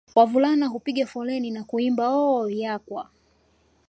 Wavulana 0.15 0.67
hupiga 0.67 1.05
foleni 1.05 1.49
na 1.51 1.61
kuimba 1.69 2.05
Oooooh 2.09 2.49
yakwa 2.61 3.09